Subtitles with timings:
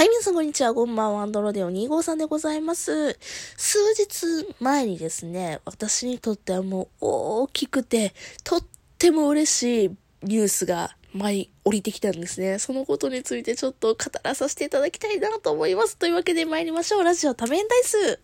[0.00, 0.72] はい、皆さんこんにちは。
[0.72, 1.20] こんばんは。
[1.20, 3.18] アンドロデオ2号さんでございます。
[3.58, 8.64] 数日前にですね、私にとってはもう大きくて、とっ
[8.96, 9.90] ても嬉しい
[10.22, 12.58] ニュースが舞い降りてきたんですね。
[12.58, 15.98] そのことについてちょっと語らさせていただきたいなと思います。
[15.98, 17.04] というわけで参りましょう。
[17.04, 18.20] ラジオ多面ダイス。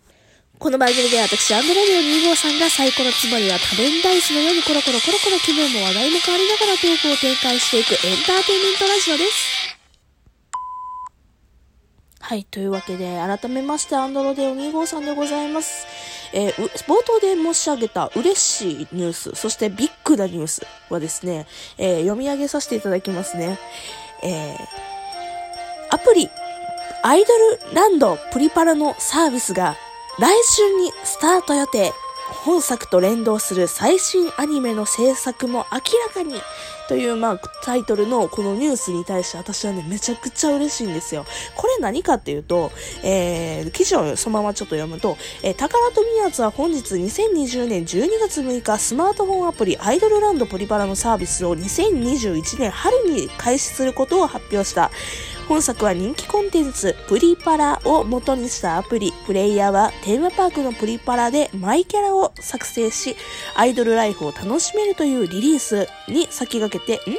[0.57, 9.66] この番組では私、アンドロデオ2号さんが最高のつまりは多面ダイスのようにコロコロコロコロ気分も話題も変わりながらトークを展開していくエンターテインメントラジオです。
[12.27, 12.43] はい。
[12.43, 15.87] というわけで、改めまして、アンドロデオ2号さんでございます。
[16.33, 16.53] えー
[16.85, 21.47] 冒頭で申し上げた嬉しいニュース、そしてビッグなニュースはですね、
[21.77, 23.57] えー読み上げさせていただきますね。
[24.23, 24.57] えー
[25.89, 26.29] アプリ、
[27.01, 29.77] アイドルランドプリパラのサービスが
[30.19, 31.93] 来週にスタート予定。
[32.29, 36.41] 本作と連動する最新アニメの制作も明らかに
[36.87, 41.25] という、まあ、タイトルのこのニュースに対して私はね、めちゃくちゃ嬉しいんですよ。
[41.55, 42.71] これ何かっていうと、
[43.03, 54.91] えー、記事をそのままちょっと読むと、えー、宝富ツは本日2020年12月6日、スマートフォンアプリアイドルランドプリパラのサービスを2021年春に開始することを発表した。
[55.47, 59.13] 本作は人気コンテンツプリパラを元にしたアプリ。
[59.25, 63.15] プレイヤーはテーマパークのプリパラでマイキャラを作成し、
[63.55, 67.15] アイドルライフを楽しめるというリリースに先駆けて、ん？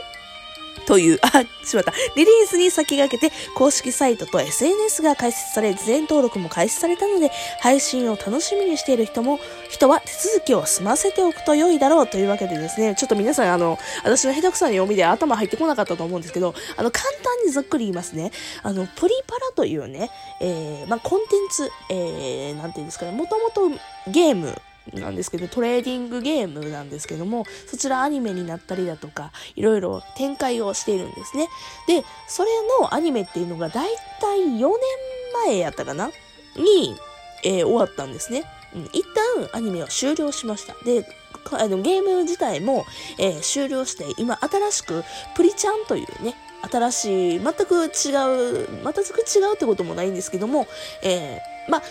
[0.89, 1.93] という、あ、しまった。
[2.17, 18.31] リリースに先駆けて、公式サイトと SNS が開設され、事前登録も開始されたので、配信を楽しみにしている人も、人は手続きを済ませておくと良いだろうというわけでですね、ちょっと皆さん、あの、私の下手くそな読みで頭入ってこなかったと思うんですけど、あの、簡単にざっくり言いますね。
[18.63, 23.79] あの、プリパラというね、えー、まあ、コンテンツ、えー、なんていうんですかね、もともと
[24.11, 24.59] ゲーム、
[24.95, 31.49] なんですけど、トレーディングゲームなんですけども、そちらアニメになったりだとか、いろいろ展開をしているんですね。
[31.87, 32.51] で、それ
[32.81, 33.89] のアニメっていうのがだい
[34.21, 34.69] たい4年
[35.47, 36.11] 前やったかな？
[36.57, 36.97] に、
[37.45, 38.45] えー終わったんですね。
[38.75, 40.75] うん、一旦アニメは終了しました。
[40.85, 41.07] で、
[41.53, 42.85] あのゲーム自体も、
[43.19, 46.35] えー終了して、今新しくプリちゃんというね、
[46.71, 50.67] 新しい、全く違う、全く違うってこともないんですけども、
[51.03, 51.83] えーまあ、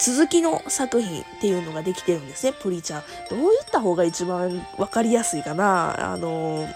[0.00, 3.02] 続きの作品っていうのができてるんですね、プリちゃん。
[3.30, 6.12] どう言った方が一番わかりやすいかな？
[6.12, 6.68] あの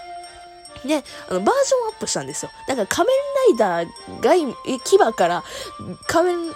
[0.83, 2.51] ね、あの、バージョンアップしたんですよ。
[2.67, 3.17] だから仮面
[3.57, 4.33] ライダーが、
[4.65, 5.43] え牙から、
[6.07, 6.53] 仮面、え？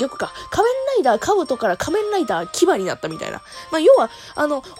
[0.00, 0.32] 逆か。
[0.50, 3.40] 仮面ライダーカブトから仮面ライダー牙になったみたいな。
[3.70, 4.72] まあ、要は、あの、同じ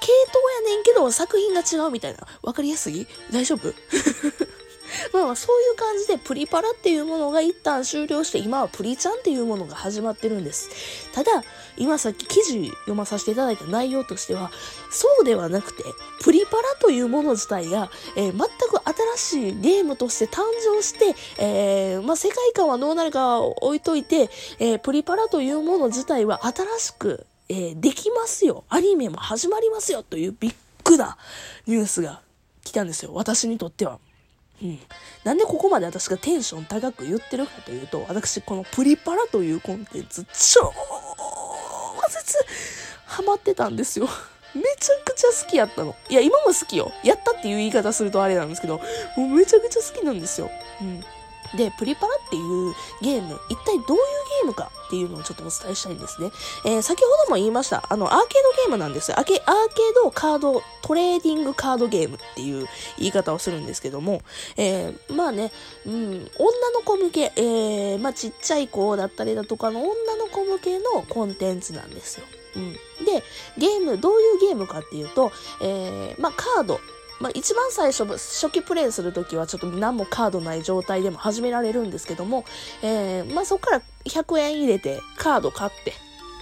[0.00, 2.26] 系統やねんけど、作品が違うみたいな。
[2.42, 3.06] わかりやすい？
[3.32, 3.72] 大丈夫？
[5.12, 10.68] まあそういう感じでプリパラっていうものが一旦終了して今はプリちゃんっていうものが始まってるんです。
[11.12, 11.44] ただ、
[11.76, 14.50] 今さっき記事読まさせていただいた内容としては、
[14.90, 15.84] そうではなくて、
[16.20, 18.80] プリパラというもの自体が、えー全く
[19.16, 28.64] 新しいゲームとして誕生して、えーまあ世界観はどうなるか置いといて、えープリパラというもの自体は新しく、えーできますよ。
[28.68, 31.16] アニメも始まりますよというビッグな
[31.66, 32.20] ニュースが
[32.64, 33.12] 来たんですよ。
[33.14, 33.98] 私にとっては。
[34.62, 34.78] うん。
[35.24, 40.72] なんでここまで私がテンション高く言ってるかというと、私このプリパラというコンテンツ超
[42.08, 42.36] 絶
[43.06, 44.08] ハマってたんですよ。
[44.54, 45.94] めちゃくちゃ好きやったの。
[46.08, 46.92] いや、今も好きよ。
[47.04, 48.80] やったっていう言い方するとあれなんですけど、
[49.16, 50.50] もうめちゃくちゃ好きなんですよ。
[50.80, 51.04] うん。
[51.56, 54.02] で、プリパラっていうゲーム、一体どういう
[54.42, 56.30] ゲームかっていうのをちょっとお伝えしたいんですね。
[56.64, 57.84] えー先ほども言いました。
[57.88, 59.18] あの、アーケードゲームなんですよ。
[59.18, 62.66] アーケアーケードカード、トレーディングカードゲームっていう
[62.98, 64.22] 言い方をするんですけども、
[64.56, 65.52] えーまあね、
[65.86, 72.26] うん、女の子向け、えーまあちっちゃい子だったりだとかの女の子向けのコンテンツなんですよ。
[72.56, 72.72] うん。
[72.72, 73.22] で、
[73.58, 75.30] ゲーム、どういうゲームかっていうと、
[75.62, 76.80] えーまあカード、
[77.20, 82.44] まあ、一番最初、初期プレイするときはちょっと何もカードない状態でも始められるんですけども、
[82.82, 85.92] えーまあ、そこから100円入れてカード買って、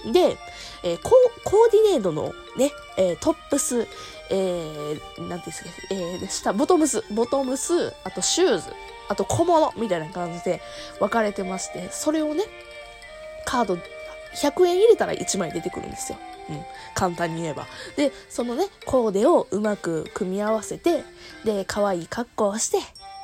[0.09, 0.37] で、
[0.83, 1.11] えーコー
[1.43, 3.87] コーディネートのね、えートップス、
[4.29, 8.73] えー、なんていうんですか、えー、下、ボトムス、ボトムス、あとシューズ、
[9.09, 10.61] あと小物みたいな感じで
[10.99, 12.43] 分かれてまして、それをね、
[13.45, 13.77] カード
[14.35, 16.17] 100円入れたら1枚出てくるんですよ。
[16.49, 16.63] うん。
[16.95, 17.67] 簡単に言えば。
[17.95, 21.03] で、そのね、コーデをうまく組み合わせて、
[21.45, 22.79] で、可愛い格好をして、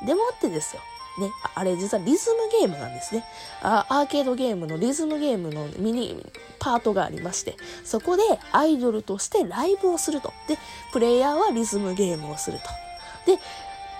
[0.06, 0.82] でもってですよ。
[1.18, 3.24] ね、あれ実はリズムゲームなんですね。
[3.62, 6.22] アーケードゲームのリズムゲームのミニ
[6.58, 10.34] パートがありまして、そこでアイドルとしてライブをすると。
[10.46, 10.58] で、
[10.92, 12.64] プレイヤーはリズムゲームをすると。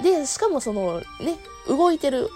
[0.03, 2.29] で、で、しかもそのね、動いてる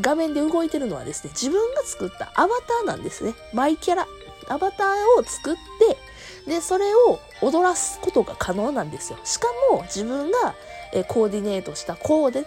[0.00, 3.34] 画面で動いてるのはですね、自分が作ったアバターなんですね。
[3.52, 4.06] マイキャラ。
[4.48, 5.56] アバターを作っ
[6.44, 9.18] て、で、それを踊らすことが可能なんですよ。
[9.24, 10.54] しかも自分が
[10.92, 12.46] えコーディネートしたコーデで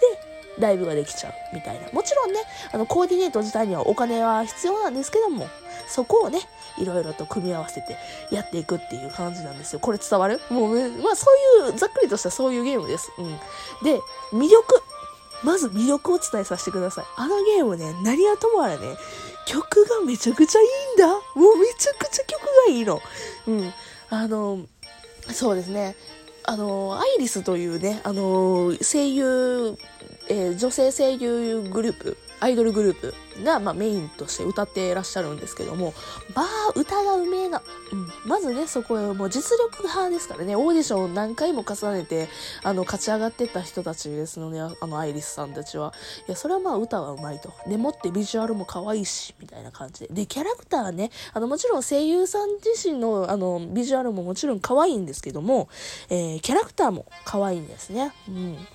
[0.59, 1.89] ライブができちゃうみたいな。
[1.92, 2.39] もちろんね、
[2.71, 5.47] あの、コーディネート自体にはお金は必要なんですけども、
[5.88, 6.39] そこをね、
[6.77, 7.97] いろいろと組み合わせて
[8.31, 9.80] やっていくっていう感じなんですよ。
[9.80, 10.42] これ伝わる？
[10.50, 11.27] もう、ねまあそ
[11.63, 13.12] ういう、ざっくりとしたそういうゲームです。
[13.18, 13.38] うん。
[13.83, 14.00] で、
[14.33, 14.81] 魅力。
[15.45, 17.06] まず魅力を伝えさせてください。
[17.18, 18.97] あのゲームね、何はともあれね、
[19.45, 21.07] 曲がめちゃくちゃいいんだ。
[21.07, 23.00] もうめちゃくちゃ曲がいいの。
[23.47, 23.74] うん。
[24.09, 24.65] あの、
[25.31, 25.95] そうですね。
[26.44, 29.77] あの、アイリスというね、あの、声優、
[30.27, 35.95] えー、女性声優グループアイドルグループが、まあ、メインとして歌ってらっしゃるんですけども、
[36.36, 36.45] まあ、
[36.75, 37.63] 歌がうめえな。
[37.92, 38.07] うん。
[38.24, 42.30] まずね、そこへもう実力派ですからね、オーディションを何回も重ねて、
[42.62, 45.92] あの、勝ち上がってった人たちですので、あの、アイリスさんたちは。
[46.27, 47.51] いや、それはまあ、歌はうまいと。
[47.68, 50.13] でもってビジュアルも可愛いし、みたいな感じで。
[50.13, 55.68] で、キャラクターね、あの、もちろん声優さん自身の、あの、ビジュアルももちろん可愛いんですけども、
[56.12, 58.13] えー、キャラクターも可愛いんですね。
[58.30, 58.68] うん。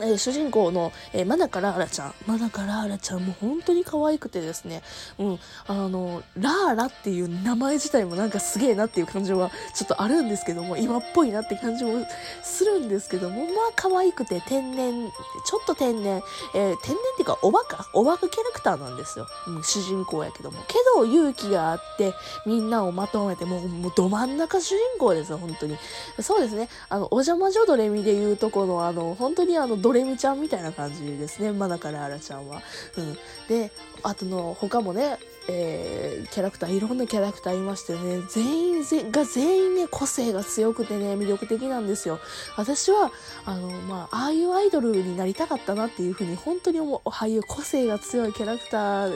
[0.00, 2.14] えー、主人公の、えー、マナカラーラちゃん。
[2.26, 4.82] マナカラーラちゃんも本当に可愛くてですね。
[5.18, 5.38] うん。
[5.66, 12.06] あの、ラーラっていう名前自体もなんかすげえなっていう感じはちょっとあるんですけども、今っぽいなって感じも
[12.42, 15.10] するんですけども、まあ可愛くて天然、
[15.44, 16.22] ちょっと天然、
[16.54, 17.86] えー、天然っていうかおバカ？
[17.92, 19.26] おバカキャラクターなんですよ。
[19.46, 20.62] うん、主人公やけども。
[20.68, 22.14] けど勇気があって、
[22.46, 25.76] みんなをまとめて、もう、もうど真ん中主人公ですよ、本当に。
[26.20, 26.68] そうですね。
[26.88, 31.52] あの、お邪魔女ドレミで言うとこの、あの、本当にあの、ドレミちゃんみたいな感じですね。
[31.52, 32.62] まだからあらちゃんは。
[32.96, 33.18] うん。
[33.48, 33.70] で、
[34.02, 35.18] あとの、他もね、
[35.48, 42.20] えー、キャラクター、いろんなキャラクターいましてね、全員が全員ね、個性が強くてね、魅力的なんですよ。
[42.56, 43.10] 私は、
[43.44, 49.12] あの、まあ、ああいうアイドルになりたかったなっていうふうに、本当に思う、ああいう個性が強いキャラクター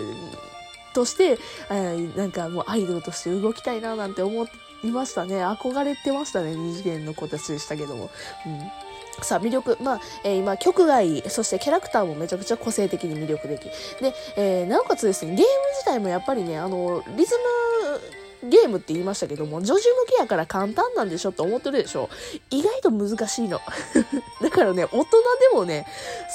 [0.95, 1.39] として、
[1.71, 4.47] えー、なんかもうアイドルとして動きたいななんて思
[4.83, 5.45] いましたね。
[5.45, 8.11] 憧れてましたね、二次元の子たちでしたけども。
[8.47, 8.86] うん
[9.23, 9.77] さあ、魅力。
[9.81, 11.31] まあ、えー、今、曲がいい。
[11.31, 13.63] そしてキャラクターもめちゃくちゃ個性的に魅力的。
[14.01, 22.09] で、えー、なおかつですね、ゲーム自体もやっぱりね、あの、リズム、ゲームって言いましたけども、女児向けやから簡単なんでしょって思ってるでしょ
[22.51, 23.61] 意外と難しいの。
[24.41, 25.05] だからね、大人
[25.53, 25.87] でもね、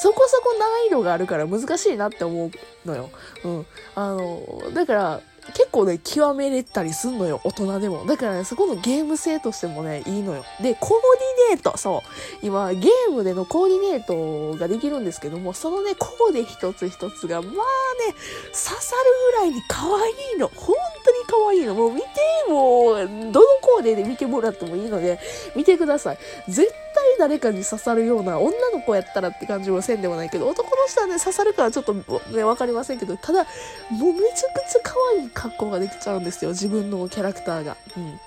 [0.01, 3.09] そこそこ難易度があるから難しいなって思うのよ。
[3.43, 3.65] うん。
[3.95, 8.05] あの、だから、結構ね、極めれたりすんのよ、大人でも。
[8.05, 10.45] だからね、そこのゲーム性としてもね、いいのよ。
[10.61, 10.89] で、コー
[11.49, 12.03] ディネート、そ
[12.43, 12.45] う。
[12.45, 17.55] 今、ゲームでのコーディネートができるんですけども、そのね、コーデ一つ一つが、まあね、
[18.09, 20.47] 刺さるぐらいに可愛いの。
[20.47, 21.73] 本当に可愛いの。
[21.73, 22.07] もう見て、
[22.47, 25.19] もう、どのコーデで見てもらってもいいので、
[25.55, 26.17] 見てください。
[26.47, 26.90] 絶対
[27.21, 33.43] 誰かに刺さるような女の子やったらって感じはせんでもないけど、男の人はね、刺さるからちょっとね、わかりませんけど、ただ、
[33.91, 36.49] もうめちゃくちゃ可愛い格好ができちゃうんですよ。
[36.49, 37.77] 自分のキャラクターが。
[37.95, 38.19] うん。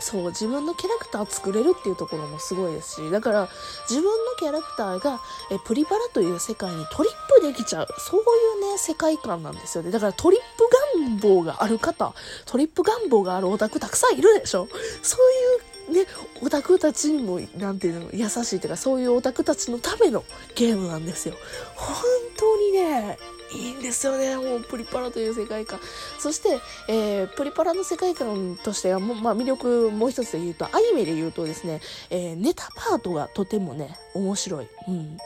[0.00, 3.48] そう、自分のキャラクター作れるっていうところもすごいですし、だから
[3.88, 5.20] 自分のキャラクターが
[5.50, 7.86] えプリパラという世界にトリップできちゃう。
[7.98, 8.22] そうい
[8.68, 9.90] うね、世界観なんですよね。
[9.90, 10.68] だからトリップ
[10.98, 12.14] 願望がある方、
[12.46, 14.68] トリップ願望があるオタクたくさんいるでしょ
[15.02, 15.59] そういう
[15.90, 16.06] ね、
[16.42, 21.34] オタクたちにも、なんていうの、優しいというか、そういうオタクたちのためのゲームなんですよ。
[21.74, 22.04] 本
[22.36, 23.18] 当にね、
[23.52, 25.80] いいんですよね、もう、プリパラという世界観。
[26.18, 34.68] そして、えー、プリパラの世界観としては、まあ、魅力もう一つで言うと、アニメで言うとですね、えー、ネタパートがとてもね、面白い。
[34.88, 35.18] うん。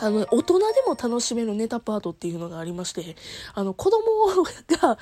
[0.00, 3.16] あの、大人でも楽しめるネタパートっていうのがありまして、
[3.54, 4.44] あの、子供
[4.80, 4.98] が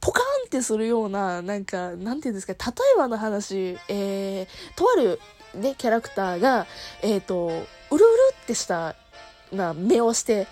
[0.00, 5.20] ポカーンってするような、なんか、なんていうんですか、例えばの話、えー、とある、
[5.54, 6.66] ね、キャラクターが、
[7.02, 8.04] えっ、ー、と、うるうる
[8.42, 8.96] ってした
[9.52, 10.46] な目をして、はー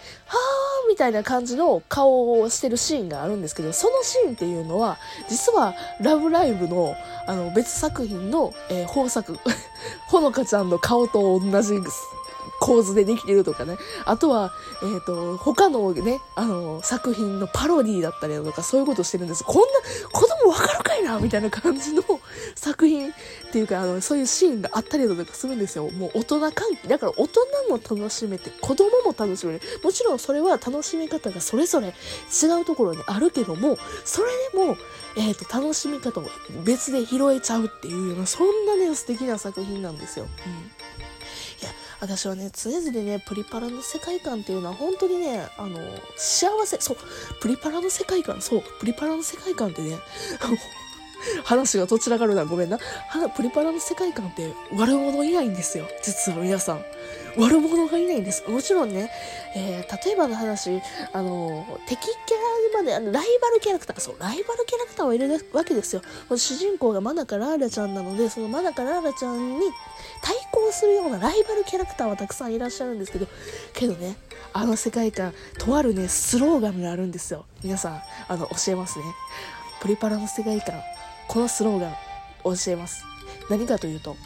[0.88, 6.95] みたいな感じの顔をしてるシーンがあるんですけど、そのシーンっていうのは、実は、ラブライブの、
[7.26, 9.38] あの、別作品の、えー、豊作、
[10.09, 12.22] ほのかちゃんの顔と同じです。
[12.62, 13.76] 構図でできてるとかね。
[14.04, 14.52] あとは、
[14.83, 19.42] えっ、ー、と、他のね、あの、作品のパロディだったりだとか、そういうことしてるんです。
[19.42, 19.66] こんな、
[20.12, 22.04] 子供わかるかいなみたいな感じの
[22.54, 23.14] 作品っ
[23.50, 25.90] ていうか、あの、そういうシーンがあったりだとかするんですよ。
[25.90, 26.87] もう大人関係。
[26.87, 29.61] だから大人も楽しめて、子供も楽しめる。
[29.83, 34.76] もちろんそれは楽しみ方がそれぞれ違うところにあるけども、それでも、
[35.16, 36.25] えっ、ー、と、楽しみ方を
[36.64, 40.28] 別で拾えちゃうっていうような、そんなね、素敵な作品なんですよ。
[40.47, 40.82] うん
[42.02, 45.78] 私はね、常々ね、プリパラの世界観っていうのは本当にね、あの、
[46.16, 46.97] 幸せ、そう、
[47.40, 49.97] プリパラの世界観、そう、プリパラの世界観ってね、
[51.45, 52.45] 話がどちらかるな。
[52.45, 52.79] ごめんな。
[53.37, 55.87] プリパラの世界観って悪者いないんですよ。
[56.02, 56.85] 実は皆さん。
[57.37, 58.45] 悪者がいないんです。
[58.47, 59.11] もちろんね、
[59.57, 66.02] えー、例えばの話、あの、敵キャラまで、あの、ライバルキャラクター、そう、ライバルキャラクターをいるわけですよ。
[66.37, 69.67] 主人公がマナカラーラちゃんなので、そのマナカラーラちゃんに
[70.23, 73.26] 対抗するようなライバルキャラクターはたくさんいらっしゃるんですけど、
[73.73, 74.17] けどね、
[74.52, 77.45] あの世界観、とあるね、スローガンがあるんですよ。
[77.62, 79.05] 皆さん、あの、教えますね。
[79.81, 80.81] プリパラの世界観、
[81.33, 81.93] このスローガン、
[82.45, 83.07] 教えます。
[83.49, 84.19] 何かというと、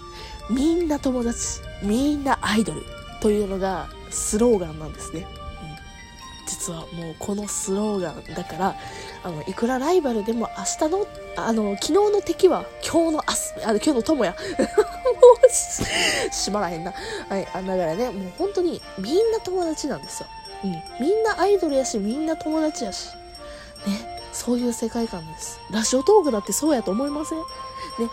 [0.51, 2.83] みんな友達、みんなアイドル
[3.23, 5.21] というのがスローガンなんですね。
[5.21, 8.77] うん、実はもうこのスローガンだから、
[9.23, 14.33] あの、いくらライバルでも明日の、あの、昨日の敵は今日の明日、あの、今日の友や。
[14.59, 14.67] も
[15.49, 16.93] う、しまらへんな。
[17.29, 20.27] はい、あだからね、もう本当にみんな友達なんですよ。
[20.65, 20.73] うん。
[21.07, 23.11] みんなアイドルやし、みんな友達やし。
[24.37, 25.59] そういう世界観です。
[25.71, 27.39] ラジオトークだってそうやと思いません？
[27.39, 27.45] ね、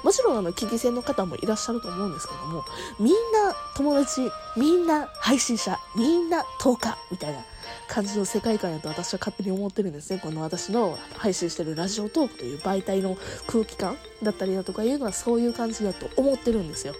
[0.04, 2.64] もちろんあの、危機戦の方もいらっしゃると思うんですけども、
[3.00, 4.22] みんな友達、
[4.56, 7.40] みんな配信者、みんな10日、みたいな
[7.88, 10.20] 感じの世界観やと私は勝手に思ってるんですね。
[10.20, 16.94] この私の配信してるラジオトークという媒体の空気感だったりだとかいうのはそういう感じだと思ってるんですよ。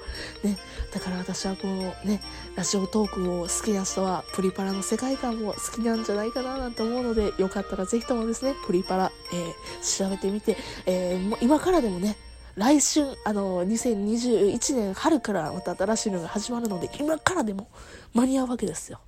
[0.44, 0.58] ね。
[0.94, 2.22] だから私はこのね、
[2.56, 12.18] ラジオトークを好きな人はプリパラの世界観も好きなんじゃないかななんて思うので、よかったらぜひともですね、プリパラ、えー、調べてみて、えー、今からでもね、
[12.56, 17.68] 来春、あの、2021年春からまた新しいのが始まるので、今からでも
[18.14, 19.00] 間に合うわけですよ。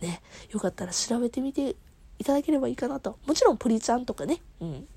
[0.00, 0.20] ね、
[0.50, 1.76] よかったら調べてみて
[2.18, 3.18] いただければいいかなと。
[3.26, 4.88] もちろんプリちゃんとかね、うん、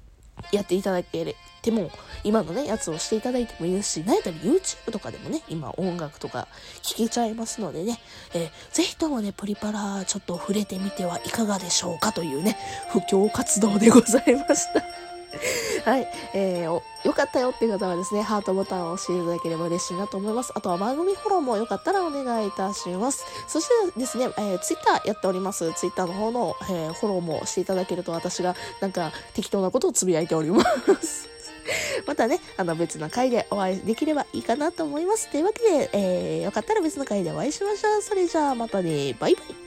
[0.51, 1.89] やっていただけても、
[2.23, 6.47] 今のね、やつをしていただいてもいいですし、何やったら YouTube とかでもね、今音楽とか
[6.81, 7.99] 聴けちゃいますのでね、
[8.33, 12.57] えー、ぜひともね、プリパラちょっと触れてみてはいかがでしょうかというね、
[12.91, 15.06] 布教活動でございました。
[15.85, 16.07] はい。
[16.33, 20.51] えー、よかったよっていう方はですね、ハートボタンを押していただければ嬉しいなと思います。
[20.55, 23.25] あとは番組フォローもよかったらお願いいたします。
[23.47, 25.71] そしてですね、えー、ツイッターやっております。
[25.73, 30.63] ツイッターの方の、えー、フォローもしていただけると私がなんか適当なことをつぶやいておりま
[31.01, 31.29] す。
[32.05, 35.29] またね、あの別の回でお会いできればいいかなと思います。
[35.29, 38.01] というわけで、えー、よかったら別の回でお会いしましょう。
[38.01, 39.66] それじゃあまたね、バイバイ。